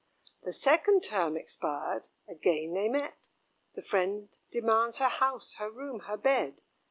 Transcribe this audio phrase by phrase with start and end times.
[0.41, 3.27] The second term expired, again they met:
[3.75, 6.61] The friend demands her house, her room, her bed.